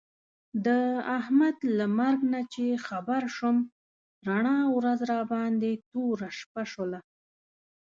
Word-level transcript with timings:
د 0.65 0.67
احمد 1.19 1.57
له 1.77 1.85
مرګ 1.99 2.19
نه 2.33 2.41
چې 2.53 2.65
خبر 2.87 3.21
شوم، 3.35 3.57
رڼا 4.27 4.59
ورځ 4.75 4.99
راباندې 5.11 5.73
توره 5.91 6.29
شپه 6.39 6.63
شوله. 6.71 6.99